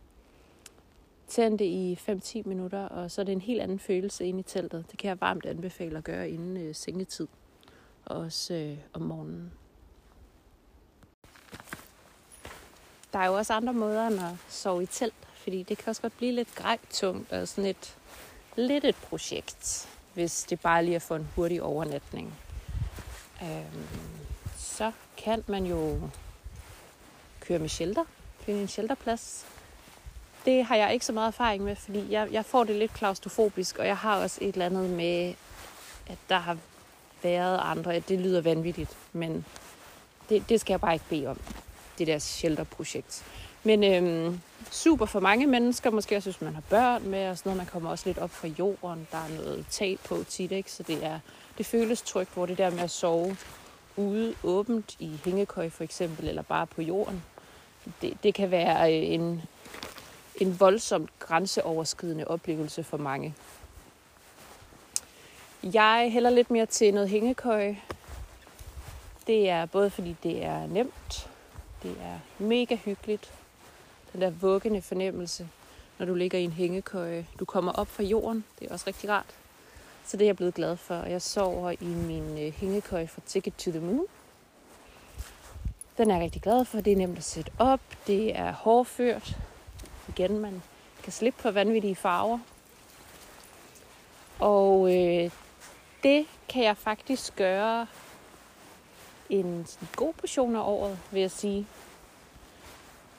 Tænd 1.28 1.58
det 1.58 1.64
i 1.64 1.98
5-10 2.08 2.42
minutter, 2.48 2.82
og 2.88 3.10
så 3.10 3.20
er 3.20 3.24
det 3.24 3.32
en 3.32 3.40
helt 3.40 3.60
anden 3.60 3.78
følelse 3.78 4.26
inde 4.26 4.40
i 4.40 4.42
teltet. 4.42 4.84
Det 4.90 4.98
kan 4.98 5.08
jeg 5.08 5.20
varmt 5.20 5.46
anbefale 5.46 5.98
at 5.98 6.04
gøre 6.04 6.30
inden 6.30 6.56
øh, 6.56 6.74
sengetid, 6.74 7.28
også 8.06 8.54
øh, 8.54 8.78
om 8.92 9.02
morgenen. 9.02 9.52
Der 13.12 13.18
er 13.18 13.26
jo 13.26 13.34
også 13.34 13.52
andre 13.52 13.72
måder 13.72 14.06
end 14.06 14.20
at 14.20 14.32
sove 14.48 14.82
i 14.82 14.86
telt, 14.86 15.14
fordi 15.42 15.62
det 15.62 15.78
kan 15.78 15.88
også 15.88 16.02
godt 16.02 16.16
blive 16.16 16.32
lidt 16.32 16.54
grejtungt 16.54 17.32
og 17.32 17.48
sådan 17.48 17.70
et 17.70 17.96
lidt 18.56 18.84
et 18.84 18.96
projekt 18.96 19.88
hvis 20.14 20.42
det 20.42 20.60
bare 20.60 20.84
lige 20.84 20.94
er 20.94 20.98
for 20.98 21.16
en 21.16 21.28
hurtig 21.36 21.62
overnatning. 21.62 22.34
Øhm, 23.42 23.86
så 24.56 24.92
kan 25.16 25.44
man 25.46 25.66
jo 25.66 26.00
køre 27.40 27.58
med 27.58 27.68
shelter, 27.68 28.04
finde 28.40 28.60
en 28.60 28.68
shelterplads. 28.68 29.46
Det 30.44 30.64
har 30.64 30.76
jeg 30.76 30.92
ikke 30.92 31.06
så 31.06 31.12
meget 31.12 31.28
erfaring 31.28 31.64
med, 31.64 31.76
fordi 31.76 32.06
jeg, 32.10 32.28
jeg 32.32 32.44
får 32.44 32.64
det 32.64 32.76
lidt 32.76 32.92
klaustrofobisk, 32.92 33.78
og 33.78 33.86
jeg 33.86 33.96
har 33.96 34.16
også 34.16 34.38
et 34.42 34.52
eller 34.52 34.66
andet 34.66 34.90
med, 34.90 35.34
at 36.06 36.18
der 36.28 36.38
har 36.38 36.56
været 37.22 37.60
andre, 37.62 38.00
det 38.00 38.20
lyder 38.20 38.40
vanvittigt, 38.40 38.96
men 39.12 39.44
det, 40.28 40.48
det 40.48 40.60
skal 40.60 40.72
jeg 40.72 40.80
bare 40.80 40.92
ikke 40.92 41.08
bede 41.08 41.26
om, 41.26 41.40
det 42.00 42.06
der 42.06 42.18
shelterprojekt. 42.18 43.24
Men 43.64 43.84
øhm, 43.84 44.40
super 44.70 45.06
for 45.06 45.20
mange 45.20 45.46
mennesker, 45.46 45.90
måske 45.90 46.16
også 46.16 46.30
hvis 46.30 46.40
man 46.40 46.54
har 46.54 46.62
børn 46.70 47.08
med 47.08 47.28
og 47.28 47.38
sådan 47.38 47.50
noget. 47.50 47.56
Man 47.56 47.66
kommer 47.66 47.90
også 47.90 48.08
lidt 48.08 48.18
op 48.18 48.30
fra 48.30 48.48
jorden. 48.48 49.08
Der 49.12 49.18
er 49.18 49.28
noget 49.28 49.66
tag 49.70 49.98
på 50.04 50.24
tit, 50.28 50.52
ikke? 50.52 50.72
Så 50.72 50.82
det, 50.82 51.04
er, 51.04 51.18
det 51.58 51.66
føles 51.66 52.02
trygt, 52.02 52.34
hvor 52.34 52.46
det 52.46 52.58
der 52.58 52.70
med 52.70 52.80
at 52.80 52.90
sove 52.90 53.36
ude 53.96 54.34
åbent 54.42 54.96
i 54.98 55.20
hængekøj 55.24 55.70
for 55.70 55.84
eksempel, 55.84 56.28
eller 56.28 56.42
bare 56.42 56.66
på 56.66 56.82
jorden, 56.82 57.22
det, 58.02 58.22
det 58.22 58.34
kan 58.34 58.50
være 58.50 58.94
øh, 58.96 59.10
en, 59.10 59.42
en 60.36 60.60
voldsomt 60.60 61.10
grænseoverskridende 61.18 62.28
oplevelse 62.28 62.84
for 62.84 62.96
mange. 62.96 63.34
Jeg 65.62 66.10
hælder 66.12 66.30
lidt 66.30 66.50
mere 66.50 66.66
til 66.66 66.94
noget 66.94 67.08
hængekøj. 67.08 67.74
Det 69.26 69.48
er 69.48 69.66
både 69.66 69.90
fordi 69.90 70.16
det 70.22 70.44
er 70.44 70.66
nemt, 70.66 71.30
det 71.82 71.96
er 72.02 72.18
mega 72.38 72.76
hyggeligt, 72.76 73.32
den 74.12 74.20
der 74.20 74.30
vuggende 74.30 74.82
fornemmelse, 74.82 75.48
når 75.98 76.06
du 76.06 76.14
ligger 76.14 76.38
i 76.38 76.44
en 76.44 76.52
hængekøje. 76.52 77.26
Du 77.38 77.44
kommer 77.44 77.72
op 77.72 77.88
fra 77.88 78.02
jorden, 78.02 78.44
det 78.58 78.68
er 78.68 78.72
også 78.72 78.84
rigtig 78.86 79.10
rart. 79.10 79.34
Så 80.04 80.16
det 80.16 80.24
er 80.24 80.28
jeg 80.28 80.36
blevet 80.36 80.54
glad 80.54 80.76
for. 80.76 80.94
Jeg 80.94 81.22
sover 81.22 81.70
i 81.70 81.84
min 81.84 82.38
øh, 82.38 82.52
hængekøje 82.52 83.06
fra 83.06 83.20
Ticket 83.26 83.54
to 83.56 83.70
the 83.70 83.80
Moon. 83.80 84.06
Den 85.98 86.10
er 86.10 86.14
jeg 86.14 86.24
rigtig 86.24 86.42
glad 86.42 86.64
for. 86.64 86.80
Det 86.80 86.92
er 86.92 86.96
nemt 86.96 87.18
at 87.18 87.24
sætte 87.24 87.52
op. 87.58 87.80
Det 88.06 88.36
er 88.36 88.52
hårdført. 88.52 89.36
Igen, 90.08 90.38
man 90.38 90.62
kan 91.02 91.12
slippe 91.12 91.42
på 91.42 91.50
vanvittige 91.50 91.96
farver. 91.96 92.38
Og 94.38 94.96
øh, 94.96 95.30
det 96.02 96.26
kan 96.48 96.64
jeg 96.64 96.76
faktisk 96.76 97.36
gøre 97.36 97.86
en 99.30 99.66
god 99.96 100.12
portion 100.12 100.56
af 100.56 100.60
året, 100.60 100.98
vil 101.10 101.20
jeg 101.20 101.30
sige. 101.30 101.66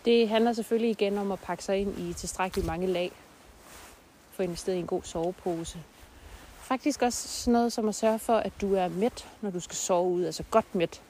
Det 0.06 0.30
handler 0.30 0.54
selvfølgelig 0.54 0.90
igen 0.90 1.18
om 1.18 1.32
at 1.32 1.40
pakke 1.40 1.64
sig 1.64 1.78
ind 1.78 2.00
i 2.00 2.14
tilstrækkeligt 2.14 2.68
mange 2.68 2.88
lag. 2.88 3.12
Få 4.32 4.44
investeret 4.44 4.76
i 4.76 4.80
en 4.80 4.88
god 4.88 5.04
sovepose. 5.04 5.80
Faktisk 6.60 7.02
også 7.02 7.28
sådan 7.28 7.54
noget 7.54 7.74
som 7.74 7.90
at 7.90 7.96
sørge 7.96 8.20
for, 8.20 8.36
at 8.36 8.54
du 8.62 8.76
er 8.76 8.88
mæt, 8.88 9.28
når 9.42 9.50
du 9.50 9.60
skal 9.60 9.76
sove 9.76 10.10
ud. 10.10 10.26
Altså 10.26 10.44
godt 10.52 10.76
mæt. 10.76 11.02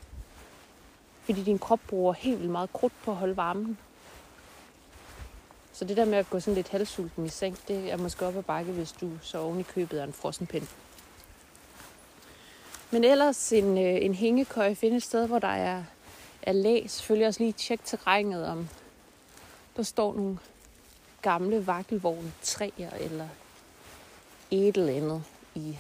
Fordi 1.22 1.43
din 1.43 1.60
krop 1.60 1.79
bruger 1.88 2.13
helt 2.13 2.39
vildt 2.39 2.51
meget 2.51 2.74
krudt 2.74 2.93
på 3.03 3.12
at 3.12 3.17
holde 3.17 3.38
varmen. 3.38 3.77
Så 5.74 5.86
det 5.86 5.98
der 5.98 6.05
med 6.05 6.17
at 6.17 6.29
gå 6.29 6.39
sådan 6.39 6.55
lidt 6.55 6.70
halvsulten 6.70 7.25
i 7.25 7.29
seng, 7.29 7.58
det 7.67 7.91
er 7.91 7.98
måske 7.98 8.25
op 8.25 8.36
ad 8.36 8.43
bakke, 8.43 8.72
hvis 8.72 8.91
du 8.91 9.10
så 9.22 9.39
oven 9.39 9.60
i 9.60 9.63
købet 9.63 9.98
af 9.98 10.03
en 10.03 10.13
frossen 10.13 10.48
pind. 10.48 10.67
Men 12.91 13.03
ellers 13.03 13.53
en, 13.53 13.77
øh, 13.77 14.05
en 14.05 14.13
hængekøj, 14.13 14.74
finde 14.74 14.98
et 14.98 15.03
sted, 15.03 15.27
hvor 15.27 15.39
der 15.39 15.48
er, 15.48 15.83
er 16.41 16.53
læ. 16.53 16.88
Selvfølgelig 16.88 17.27
også 17.27 17.39
lige 17.39 17.53
tjek 17.53 17.79
terrænet, 17.86 18.48
om 18.48 18.69
der 19.77 19.83
står 19.83 20.13
nogle 20.13 20.38
gamle 21.21 21.67
vakkelvogne 21.67 22.33
træer 22.41 22.89
eller 23.00 23.27
et 24.51 24.77
eller 24.77 24.93
andet 24.93 25.24
i 25.55 25.77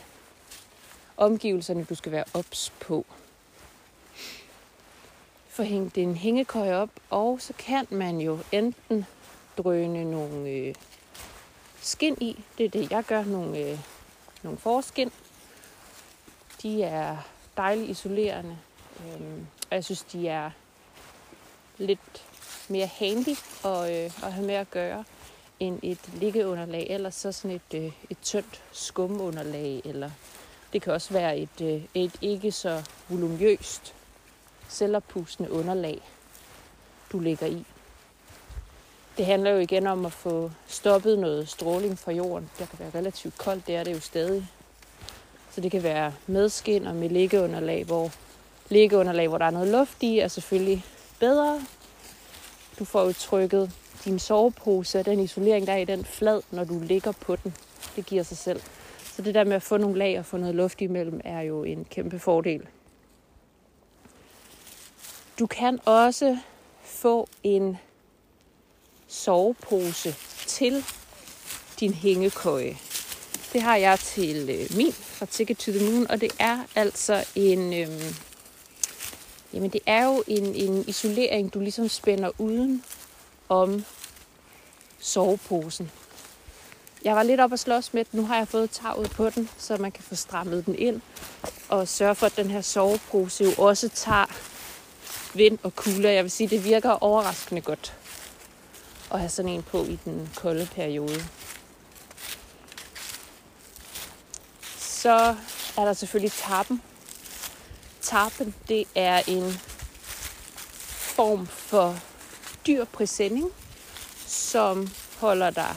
omgivelserne, 1.17 1.83
du 1.83 1.95
skal 1.95 2.11
være 2.11 2.23
ops 2.33 2.73
på. 2.79 3.05
Få 5.47 5.63
hængt 5.63 5.97
en 5.97 6.15
hængekøj 6.15 6.73
op, 6.73 6.89
og 7.09 7.41
så 7.41 7.53
kan 7.53 7.87
man 7.89 8.19
jo 8.19 8.39
enten 8.51 9.05
drøne 9.57 10.11
nogle 10.11 10.49
øh, 10.49 10.75
skin 11.81 12.17
i. 12.21 12.43
Det 12.57 12.65
er 12.65 12.69
det, 12.69 12.91
jeg 12.91 13.03
gør. 13.03 13.23
Nogle, 13.23 13.57
øh, 13.57 13.79
nogle 14.43 14.57
forskin. 14.57 15.11
De 16.63 16.83
er 16.83 17.17
dejligt 17.57 17.89
isolerende. 17.89 18.57
øhm, 19.07 19.47
og 19.69 19.75
jeg 19.75 19.83
synes, 19.83 20.01
de 20.03 20.27
er 20.27 20.51
lidt 21.77 22.25
mere 22.67 22.87
handy 22.87 23.35
at, 23.65 23.91
øh, 23.91 24.25
at 24.25 24.33
have 24.33 24.45
med 24.45 24.55
at 24.55 24.71
gøre 24.71 25.03
end 25.59 25.79
et 25.83 26.09
liggeunderlag, 26.13 26.87
eller 26.89 27.09
så 27.09 27.31
sådan 27.31 27.55
et, 27.55 27.83
øh, 27.83 27.91
et 28.09 28.17
tyndt 28.21 28.61
skumunderlag, 28.71 29.81
eller 29.85 30.11
det 30.73 30.81
kan 30.81 30.93
også 30.93 31.13
være 31.13 31.37
et, 31.37 31.61
øh, 31.61 31.83
et 31.93 32.15
ikke 32.21 32.51
så 32.51 32.89
volumøst 33.09 33.93
selvoppustende 34.67 35.51
underlag, 35.51 36.01
du 37.11 37.19
ligger 37.19 37.47
i. 37.47 37.65
Det 39.17 39.25
handler 39.25 39.51
jo 39.51 39.57
igen 39.57 39.87
om 39.87 40.05
at 40.05 40.11
få 40.11 40.51
stoppet 40.67 41.19
noget 41.19 41.49
stråling 41.49 41.99
fra 41.99 42.11
jorden. 42.11 42.49
Der 42.59 42.65
kan 42.65 42.79
være 42.79 42.91
relativt 42.95 43.37
koldt, 43.37 43.67
det 43.67 43.75
er 43.75 43.83
det 43.83 43.93
jo 43.93 43.99
stadig. 43.99 44.47
Så 45.51 45.61
det 45.61 45.71
kan 45.71 45.83
være 45.83 46.13
med 46.27 46.49
skin 46.49 46.87
og 46.87 46.95
med 46.95 47.09
liggeunderlag, 47.09 47.83
hvor 47.85 48.11
liggeunderlag, 48.69 49.27
hvor 49.27 49.37
der 49.37 49.45
er 49.45 49.51
noget 49.51 49.67
luft 49.67 50.03
i, 50.03 50.19
er 50.19 50.27
selvfølgelig 50.27 50.85
bedre, 51.19 51.61
du 52.79 52.85
får 52.85 53.05
jo 53.05 53.13
trykket 53.13 53.71
din 54.05 54.19
sovepose 54.19 54.99
og 54.99 55.05
den 55.05 55.19
isolering, 55.19 55.67
der 55.67 55.73
er 55.73 55.77
i 55.77 55.85
den 55.85 56.05
flad, 56.05 56.41
når 56.51 56.63
du 56.63 56.79
ligger 56.79 57.11
på 57.11 57.35
den. 57.35 57.55
Det 57.95 58.05
giver 58.05 58.23
sig 58.23 58.37
selv. 58.37 58.61
Så 59.15 59.21
det 59.21 59.35
der 59.35 59.43
med 59.43 59.55
at 59.55 59.63
få 59.63 59.77
nogle 59.77 59.97
lag 59.97 60.19
og 60.19 60.25
få 60.25 60.37
noget 60.37 60.55
luft 60.55 60.81
imellem, 60.81 61.21
er 61.23 61.41
jo 61.41 61.63
en 61.63 61.85
kæmpe 61.89 62.19
fordel. 62.19 62.67
Du 65.39 65.47
kan 65.47 65.79
også 65.85 66.37
få 66.83 67.27
en 67.43 67.77
sovepose 69.07 70.15
til 70.47 70.85
din 71.79 71.93
hængekøje. 71.93 72.77
Det 73.53 73.61
har 73.61 73.75
jeg 73.75 73.99
til 73.99 74.49
øh, 74.49 74.77
min 74.77 74.93
fra 74.93 75.25
Ticket 75.25 75.57
to 75.57 75.71
the 75.71 75.91
Moon, 75.91 76.11
og 76.11 76.21
det 76.21 76.31
er 76.39 76.59
altså 76.75 77.25
en... 77.35 77.73
Øh, 77.73 78.15
jamen 79.53 79.69
det 79.69 79.81
er 79.85 80.05
jo 80.05 80.23
en, 80.27 80.55
en 80.55 80.83
isolering, 80.87 81.53
du 81.53 81.59
ligesom 81.59 81.89
spænder 81.89 82.31
uden 82.37 82.83
om 83.49 83.85
soveposen. 84.99 85.91
Jeg 87.03 87.15
var 87.15 87.23
lidt 87.23 87.39
op 87.39 87.53
at 87.53 87.59
slås 87.59 87.93
med 87.93 88.05
den. 88.05 88.19
Nu 88.19 88.25
har 88.25 88.37
jeg 88.37 88.47
fået 88.47 88.69
taget 88.69 89.11
på 89.11 89.29
den, 89.29 89.49
så 89.57 89.77
man 89.77 89.91
kan 89.91 90.03
få 90.03 90.15
strammet 90.15 90.65
den 90.65 90.75
ind. 90.75 91.01
Og 91.69 91.87
sørge 91.87 92.15
for, 92.15 92.25
at 92.25 92.37
den 92.37 92.51
her 92.51 92.61
sovepose 92.61 93.43
jo 93.43 93.51
også 93.57 93.89
tager 93.89 94.25
vind 95.33 95.57
og 95.63 95.75
kulde. 95.75 96.13
Jeg 96.13 96.23
vil 96.23 96.31
sige, 96.31 96.47
det 96.47 96.65
virker 96.65 96.89
overraskende 96.89 97.61
godt 97.61 97.93
at 99.11 99.19
have 99.19 99.29
sådan 99.29 99.51
en 99.51 99.63
på 99.63 99.83
i 99.83 99.99
den 100.05 100.29
kolde 100.35 100.67
periode. 100.75 101.25
Så 105.01 105.35
er 105.77 105.85
der 105.85 105.93
selvfølgelig 105.93 106.31
tappen. 106.31 106.81
Tappen, 108.01 108.55
det 108.67 108.87
er 108.95 109.21
en 109.27 109.51
form 111.15 111.47
for 111.47 111.95
dyr 112.67 112.85
præsending, 112.85 113.51
som 114.27 114.87
holder 115.19 115.49
dig 115.49 115.75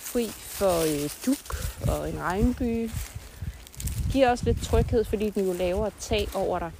fri 0.00 0.26
for 0.28 0.80
øh, 0.80 1.10
duk 1.26 1.56
og 1.88 2.10
en 2.10 2.20
regnby. 2.20 2.90
Giver 4.12 4.30
også 4.30 4.44
lidt 4.44 4.62
tryghed, 4.62 5.04
fordi 5.04 5.30
den 5.30 5.46
jo 5.46 5.52
laver 5.52 5.90
tag 6.00 6.28
over 6.34 6.58
dig. 6.58 6.72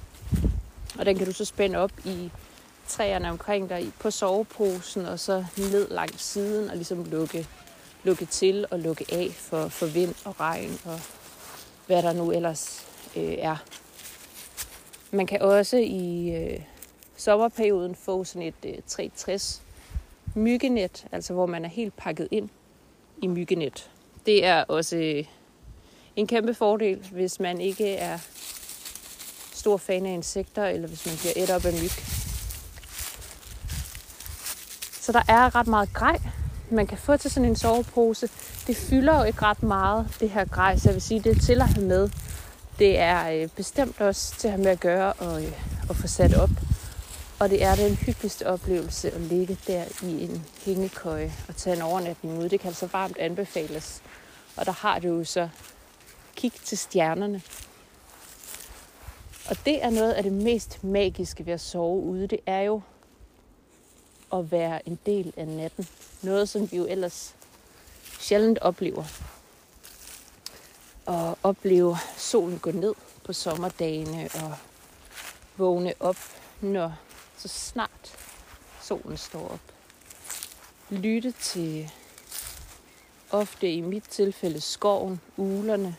Og 0.99 1.05
den 1.05 1.17
kan 1.17 1.27
du 1.27 1.33
så 1.33 1.45
spænde 1.45 1.77
op 1.77 1.91
i 2.05 2.31
træerne 2.87 3.29
omkring 3.29 3.69
dig 3.69 3.91
på 3.99 4.11
soveposen, 4.11 5.05
og 5.05 5.19
så 5.19 5.45
ned 5.57 5.89
langs 5.89 6.23
siden 6.23 6.69
og 6.69 6.75
ligesom 6.75 7.03
lukke, 7.03 7.47
lukke 8.07 8.25
til 8.25 8.65
og 8.71 8.79
lukke 8.79 9.05
af 9.11 9.29
for, 9.31 9.67
for 9.67 9.85
vind 9.85 10.15
og 10.25 10.39
regn 10.39 10.79
og 10.85 10.99
hvad 11.87 12.03
der 12.03 12.13
nu 12.13 12.31
ellers 12.31 12.87
øh, 13.15 13.35
er. 13.37 13.55
Man 15.11 15.27
kan 15.27 15.41
også 15.41 15.77
i 15.77 16.29
øh, 16.35 16.59
sommerperioden 17.17 17.95
få 17.95 18.23
sådan 18.23 18.47
et 18.47 18.65
øh, 18.65 18.73
360 18.87 19.61
myggenet, 20.35 21.05
altså 21.11 21.33
hvor 21.33 21.45
man 21.45 21.65
er 21.65 21.69
helt 21.69 21.97
pakket 21.97 22.27
ind 22.31 22.49
i 23.21 23.27
myggenet. 23.27 23.89
Det 24.25 24.45
er 24.45 24.63
også 24.63 24.97
øh, 24.97 25.25
en 26.15 26.27
kæmpe 26.27 26.53
fordel, 26.53 27.07
hvis 27.11 27.39
man 27.39 27.61
ikke 27.61 27.95
er 27.95 28.17
stor 29.53 29.77
fan 29.77 30.05
af 30.05 30.11
insekter, 30.11 30.65
eller 30.65 30.87
hvis 30.87 31.05
man 31.05 31.15
bliver 31.17 31.33
et 31.35 31.55
op 31.55 31.65
af 31.65 31.73
myg. 31.73 31.91
Så 35.01 35.11
der 35.11 35.21
er 35.27 35.55
ret 35.55 35.67
meget 35.67 35.93
grej, 35.93 36.19
man 36.71 36.87
kan 36.87 36.97
få 36.97 37.17
til 37.17 37.31
sådan 37.31 37.49
en 37.49 37.55
sovepose. 37.55 38.29
Det 38.67 38.77
fylder 38.77 39.17
jo 39.17 39.23
ikke 39.23 39.41
ret 39.41 39.63
meget, 39.63 40.07
det 40.19 40.29
her 40.29 40.45
grej, 40.45 40.77
så 40.77 40.89
jeg 40.89 40.93
vil 40.93 41.01
sige, 41.01 41.19
det 41.19 41.37
er 41.37 41.41
til 41.41 41.61
at 41.61 41.67
have 41.67 41.85
med. 41.85 42.09
Det 42.79 42.99
er 42.99 43.29
øh, 43.29 43.49
bestemt 43.55 44.01
også 44.01 44.35
til 44.35 44.47
at 44.47 44.51
have 44.51 44.63
med 44.63 44.71
at 44.71 44.79
gøre 44.79 45.13
og, 45.13 45.43
øh, 45.43 45.51
og 45.89 45.95
få 45.95 46.07
sat 46.07 46.37
op. 46.37 46.49
Og 47.39 47.49
det 47.49 47.63
er 47.63 47.75
den 47.75 47.95
hyggeligste 47.95 48.47
oplevelse 48.47 49.11
at 49.11 49.21
ligge 49.21 49.57
der 49.67 49.83
i 50.03 50.23
en 50.23 50.45
hængekøje 50.65 51.31
og 51.47 51.55
tage 51.55 51.75
en 51.75 51.81
overnatning 51.81 52.39
ud. 52.39 52.49
Det 52.49 52.59
kan 52.59 52.67
altså 52.67 52.87
varmt 52.91 53.17
anbefales. 53.17 54.01
Og 54.55 54.65
der 54.65 54.71
har 54.71 54.99
du 54.99 55.07
jo 55.07 55.23
så 55.23 55.49
kig 56.35 56.51
til 56.63 56.77
stjernerne. 56.77 57.41
Og 59.49 59.55
det 59.65 59.83
er 59.83 59.89
noget 59.89 60.13
af 60.13 60.23
det 60.23 60.33
mest 60.33 60.83
magiske 60.83 61.45
ved 61.45 61.53
at 61.53 61.61
sove 61.61 62.03
ude. 62.03 62.27
Det 62.27 62.39
er 62.45 62.61
jo 62.61 62.81
at 64.33 64.51
være 64.51 64.87
en 64.87 64.99
del 65.05 65.33
af 65.37 65.47
natten. 65.47 65.87
Noget, 66.21 66.49
som 66.49 66.71
vi 66.71 66.77
jo 66.77 66.85
ellers 66.85 67.35
sjældent 68.19 68.59
oplever. 68.59 69.03
Og 71.05 71.37
opleve 71.43 71.97
solen 72.17 72.59
gå 72.59 72.71
ned 72.71 72.93
på 73.23 73.33
sommerdagene 73.33 74.29
og 74.35 74.57
vågne 75.57 75.93
op, 75.99 76.17
når 76.61 76.93
så 77.37 77.47
snart 77.47 78.17
solen 78.81 79.17
står 79.17 79.47
op. 79.47 79.59
Lytte 80.89 81.31
til 81.31 81.91
ofte 83.31 83.71
i 83.71 83.81
mit 83.81 84.03
tilfælde 84.03 84.61
skoven, 84.61 85.21
ulerne 85.37 85.95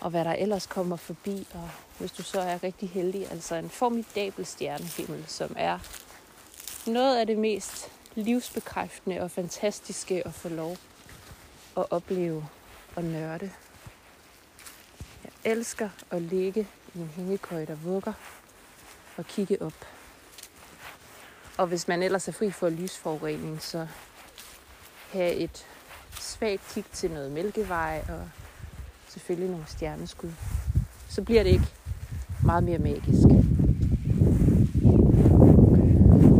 og 0.00 0.10
hvad 0.10 0.24
der 0.24 0.32
ellers 0.32 0.66
kommer 0.66 0.96
forbi. 0.96 1.46
Og 1.54 1.70
hvis 1.98 2.12
du 2.12 2.22
så 2.22 2.40
er 2.40 2.62
rigtig 2.62 2.90
heldig, 2.90 3.30
altså 3.30 3.54
en 3.54 3.70
formidabel 3.70 4.46
stjernehimmel, 4.46 5.24
som 5.28 5.54
er 5.56 5.78
noget 6.90 7.16
af 7.16 7.26
det 7.26 7.38
mest 7.38 7.90
livsbekræftende 8.14 9.20
og 9.20 9.30
fantastiske 9.30 10.26
at 10.26 10.34
få 10.34 10.48
lov 10.48 10.76
at 11.76 11.86
opleve 11.90 12.46
og 12.96 13.04
nørde. 13.04 13.50
Jeg 15.24 15.52
elsker 15.52 15.88
at 16.10 16.22
ligge 16.22 16.66
i 16.94 16.98
en 16.98 17.10
hængekøj, 17.16 17.64
der 17.64 17.74
vugger 17.74 18.12
og 19.16 19.26
kigge 19.26 19.62
op. 19.62 19.86
Og 21.58 21.66
hvis 21.66 21.88
man 21.88 22.02
ellers 22.02 22.28
er 22.28 22.32
fri 22.32 22.50
for 22.50 22.68
lysforurening, 22.68 23.62
så 23.62 23.86
have 25.12 25.34
et 25.34 25.66
svagt 26.20 26.62
kig 26.74 26.84
til 26.92 27.10
noget 27.10 27.32
mælkevej 27.32 28.04
og 28.08 28.28
selvfølgelig 29.08 29.50
nogle 29.50 29.66
stjerneskud. 29.68 30.30
Så 31.08 31.22
bliver 31.22 31.42
det 31.42 31.50
ikke 31.50 31.68
meget 32.44 32.64
mere 32.64 32.78
magisk. 32.78 33.26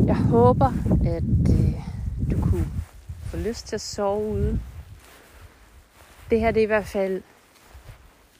Jeg 0.07 0.17
håber, 0.31 0.73
at 1.07 1.23
øh, 1.51 1.75
du 2.31 2.41
kunne 2.43 2.67
få 3.27 3.37
lyst 3.37 3.67
til 3.67 3.75
at 3.75 3.81
sove 3.81 4.33
ude. 4.33 4.61
Det 6.31 6.41
her 6.41 6.51
det 6.51 6.61
er 6.61 6.65
i 6.65 6.67
hvert 6.67 6.87
fald 6.87 7.23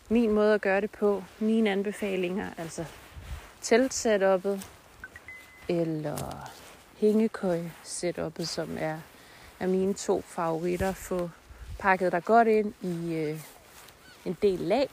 min 0.09 0.31
måde 0.31 0.55
at 0.55 0.61
gøre 0.61 0.81
det 0.81 0.91
på. 0.91 1.25
Mine 1.39 1.71
anbefalinger, 1.71 2.47
altså 2.59 2.85
teltsetup'et 3.63 4.67
eller 5.69 6.51
hængekøj 6.97 7.61
setupet, 7.83 8.49
som 8.49 8.77
er, 8.79 8.99
er 9.61 9.67
mine 9.67 9.95
to 9.95 10.21
favoritter. 10.21 10.93
Få 10.93 11.31
pakket 11.79 12.13
dig 12.13 12.25
godt 12.25 12.49
ind 12.49 12.75
i 12.81 13.15
øh, 13.15 13.41
en 14.25 14.37
del 14.43 14.59
lag. 14.59 14.89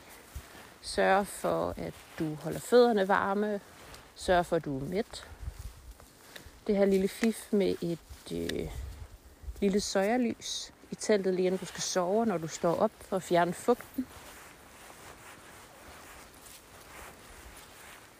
Sørg 0.82 1.28
for, 1.28 1.74
at 1.78 1.94
du 2.20 2.36
holder 2.36 2.60
fødderne 2.60 3.08
varme. 3.08 3.60
Sørg 4.16 4.46
for, 4.46 4.56
at 4.56 4.66
du 4.66 4.80
er 4.80 4.84
mæt. 4.84 5.28
Det 6.68 6.78
her 6.78 6.86
lille 6.86 7.08
fif 7.08 7.48
med 7.52 7.76
et 7.82 8.00
øh, 8.34 8.72
lille 9.62 9.80
søjerlys 9.80 10.74
i 10.92 10.96
teltet 10.96 11.34
lige 11.34 11.46
inden 11.46 11.60
du 11.60 11.66
skal 11.66 11.82
sove, 11.82 12.26
når 12.26 12.38
du 12.38 12.48
står 12.48 12.76
op 12.76 12.92
for 13.02 13.16
at 13.16 13.24
fjerne 13.24 13.54
fugten. 13.54 14.08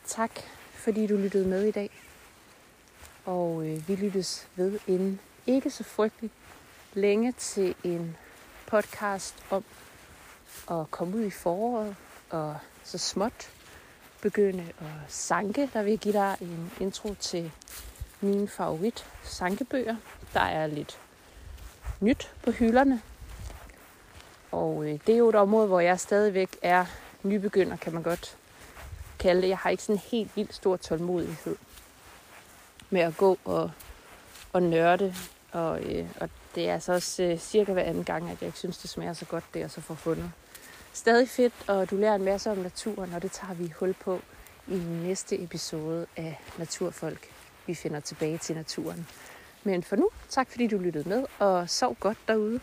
Tak, 0.06 0.32
fordi 0.74 1.08
du 1.08 1.18
lyttede 1.18 1.48
med 1.48 1.64
i 1.64 1.72
dag. 1.72 1.90
Og 3.26 3.68
øh, 3.68 3.88
vi 3.88 3.96
lyttes 3.96 4.48
ved 4.56 4.80
inden 4.88 5.20
ikke 5.48 5.70
så 5.70 5.84
frygtelig 5.84 6.32
længe 6.94 7.32
til 7.32 7.76
en 7.84 8.18
podcast 8.66 9.36
om 9.50 9.64
at 10.72 10.92
komme 10.92 11.18
ud 11.18 11.24
i 11.24 11.30
foråret 11.30 11.96
og 12.30 12.58
så 12.84 12.98
småt 12.98 13.52
begynde 14.22 14.64
at 14.80 14.88
sanke. 15.08 15.70
Der 15.74 15.84
vil 15.84 15.90
jeg 15.90 16.00
give 16.00 16.14
dig 16.14 16.38
en 16.42 16.72
intro 16.80 17.14
til 17.14 17.52
mine 18.22 18.48
favorit 18.48 19.06
sankebøger. 19.24 19.96
Der 20.34 20.40
er 20.42 20.68
lidt 20.68 21.00
nyt 22.00 22.32
på 22.44 22.52
hylderne. 22.52 23.02
Og 24.52 24.86
øh, 24.86 25.00
det 25.08 25.14
er 25.14 25.18
jo 25.18 25.30
et 25.30 25.36
område, 25.36 25.68
hvor 25.68 25.80
jeg 25.80 26.00
stadigvæk 26.00 26.58
er 26.62 26.86
nybegynder, 27.24 27.78
kan 27.78 27.94
man 27.94 28.04
godt 28.04 28.38
kalde 29.20 29.42
det. 29.42 29.50
Jeg 29.50 29.58
har 29.58 29.70
ikke 29.70 29.84
sådan 29.84 29.96
en 29.96 30.02
helt 30.12 30.36
vildt 30.36 30.56
stor 30.56 30.78
tålmodighed 30.78 31.56
med 32.90 33.02
at 33.02 33.18
gå 33.18 33.38
og, 33.46 33.72
og 34.54 34.64
nørde. 34.64 35.16
Og, 35.52 35.82
øh, 35.84 36.08
og 36.20 36.30
det 36.56 36.70
er 36.70 36.74
altså 36.74 36.94
også 36.94 37.24
øh, 37.24 37.40
cirka 37.40 37.74
hver 37.74 37.84
anden 37.84 38.04
gang, 38.04 38.30
at 38.30 38.42
jeg 38.42 38.48
ikke 38.48 38.60
synes, 38.60 38.78
det 38.78 38.90
smager 38.90 39.14
så 39.14 39.26
godt, 39.26 39.44
det 39.54 39.60
jeg 39.60 39.72
så 39.72 39.82
får 39.82 39.96
fundet. 39.96 40.32
Stadig 40.94 41.30
fedt, 41.30 41.54
og 41.68 41.90
du 41.90 41.96
lærer 41.96 42.16
en 42.16 42.24
masse 42.24 42.52
om 42.52 42.58
naturen, 42.58 43.14
og 43.14 43.22
det 43.22 43.32
tager 43.32 43.54
vi 43.54 43.74
hul 43.80 43.94
på 43.94 44.22
i 44.68 44.78
næste 44.78 45.44
episode 45.44 46.06
af 46.16 46.42
Naturfolk. 46.58 47.37
Vi 47.68 47.76
finder 47.76 48.00
tilbage 48.00 48.38
til 48.38 48.56
naturen. 48.56 49.08
Men 49.64 49.84
for 49.84 49.96
nu, 49.96 50.10
tak 50.30 50.52
fordi 50.52 50.68
du 50.68 50.78
lyttede 50.78 51.10
med, 51.10 51.26
og 51.40 51.70
sov 51.70 51.96
godt 52.00 52.18
derude. 52.28 52.60